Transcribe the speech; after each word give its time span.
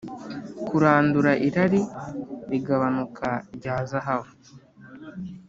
kurandura 0.67 1.31
irari 1.47 1.81
rigabanuka 2.49 3.27
rya 3.55 3.75
zahabu; 3.89 4.31